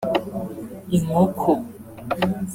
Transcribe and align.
inkoko 0.97 1.53